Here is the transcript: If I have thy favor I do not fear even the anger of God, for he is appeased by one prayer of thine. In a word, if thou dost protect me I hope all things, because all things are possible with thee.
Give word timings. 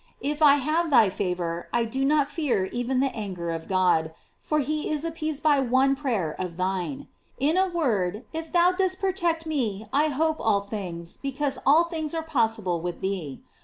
If 0.21 0.41
I 0.41 0.55
have 0.55 0.89
thy 0.89 1.11
favor 1.11 1.69
I 1.71 1.85
do 1.85 2.03
not 2.03 2.27
fear 2.27 2.65
even 2.71 3.01
the 3.01 3.15
anger 3.15 3.51
of 3.51 3.67
God, 3.67 4.15
for 4.41 4.57
he 4.57 4.89
is 4.89 5.05
appeased 5.05 5.43
by 5.43 5.59
one 5.59 5.95
prayer 5.95 6.35
of 6.39 6.57
thine. 6.57 7.07
In 7.37 7.55
a 7.55 7.67
word, 7.69 8.25
if 8.33 8.51
thou 8.51 8.71
dost 8.71 8.99
protect 8.99 9.45
me 9.45 9.85
I 9.93 10.07
hope 10.07 10.37
all 10.39 10.61
things, 10.61 11.17
because 11.17 11.59
all 11.67 11.83
things 11.83 12.15
are 12.15 12.23
possible 12.23 12.81
with 12.81 13.01
thee. 13.01 13.43